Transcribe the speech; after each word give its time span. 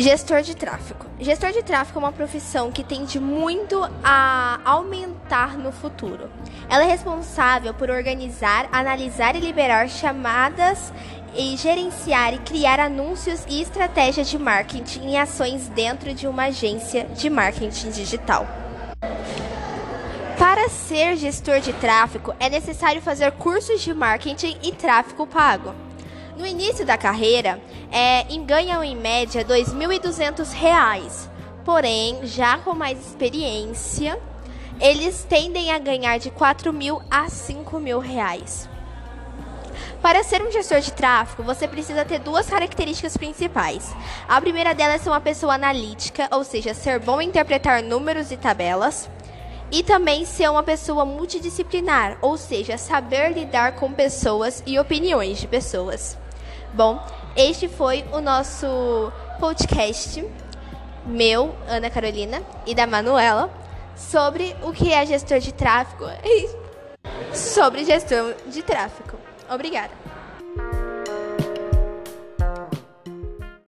Gestor 0.00 0.40
de 0.40 0.56
tráfego. 0.56 1.04
Gestor 1.20 1.52
de 1.52 1.62
tráfego 1.62 1.98
é 1.98 2.02
uma 2.04 2.10
profissão 2.10 2.72
que 2.72 2.82
tende 2.82 3.20
muito 3.20 3.86
a 4.02 4.58
aumentar 4.64 5.58
no 5.58 5.70
futuro. 5.70 6.30
Ela 6.70 6.84
é 6.84 6.86
responsável 6.86 7.74
por 7.74 7.90
organizar, 7.90 8.66
analisar 8.72 9.36
e 9.36 9.40
liberar 9.40 9.90
chamadas 9.90 10.90
e 11.36 11.54
gerenciar 11.58 12.32
e 12.32 12.38
criar 12.38 12.80
anúncios 12.80 13.44
e 13.46 13.60
estratégias 13.60 14.30
de 14.30 14.38
marketing 14.38 15.10
e 15.10 15.18
ações 15.18 15.68
dentro 15.68 16.14
de 16.14 16.26
uma 16.26 16.44
agência 16.44 17.04
de 17.04 17.28
marketing 17.28 17.90
digital. 17.90 18.46
Para 20.38 20.70
ser 20.70 21.18
gestor 21.18 21.60
de 21.60 21.74
tráfego, 21.74 22.34
é 22.40 22.48
necessário 22.48 23.02
fazer 23.02 23.32
cursos 23.32 23.82
de 23.82 23.92
marketing 23.92 24.56
e 24.62 24.72
tráfego 24.72 25.26
pago. 25.26 25.74
No 26.40 26.46
início 26.46 26.86
da 26.86 26.96
carreira, 26.96 27.60
é, 27.92 28.24
ganham 28.46 28.82
em 28.82 28.96
média 28.96 29.42
R$ 29.42 29.62
2.200. 29.62 31.28
Porém, 31.66 32.20
já 32.24 32.56
com 32.56 32.74
mais 32.74 32.98
experiência, 32.98 34.18
eles 34.80 35.22
tendem 35.28 35.70
a 35.70 35.78
ganhar 35.78 36.18
de 36.18 36.30
R$ 36.30 36.36
4.000 36.36 37.02
a 37.10 37.26
5.000 37.26 37.98
reais. 37.98 38.66
Para 40.00 40.24
ser 40.24 40.40
um 40.40 40.50
gestor 40.50 40.80
de 40.80 40.94
tráfego, 40.94 41.42
você 41.42 41.68
precisa 41.68 42.06
ter 42.06 42.20
duas 42.20 42.48
características 42.48 43.18
principais. 43.18 43.94
A 44.26 44.40
primeira 44.40 44.72
delas 44.74 45.06
é 45.06 45.10
uma 45.10 45.20
pessoa 45.20 45.56
analítica, 45.56 46.26
ou 46.32 46.42
seja, 46.42 46.72
ser 46.72 47.00
bom 47.00 47.20
em 47.20 47.28
interpretar 47.28 47.82
números 47.82 48.32
e 48.32 48.38
tabelas. 48.38 49.10
E 49.70 49.82
também 49.82 50.24
ser 50.24 50.50
uma 50.50 50.62
pessoa 50.62 51.04
multidisciplinar, 51.04 52.16
ou 52.22 52.38
seja, 52.38 52.78
saber 52.78 53.34
lidar 53.34 53.72
com 53.72 53.92
pessoas 53.92 54.62
e 54.66 54.78
opiniões 54.78 55.38
de 55.38 55.46
pessoas. 55.46 56.18
Bom, 56.72 57.04
este 57.36 57.68
foi 57.68 58.04
o 58.12 58.20
nosso 58.20 59.12
podcast, 59.40 60.24
meu, 61.04 61.54
Ana 61.66 61.90
Carolina, 61.90 62.42
e 62.64 62.74
da 62.74 62.86
Manuela, 62.86 63.50
sobre 63.96 64.54
o 64.62 64.72
que 64.72 64.92
é 64.92 65.04
gestor 65.04 65.40
de 65.40 65.52
tráfego 65.52 66.04
sobre 67.34 67.84
gestão 67.84 68.34
de 68.46 68.62
tráfego. 68.62 69.18
Obrigada. 69.48 70.19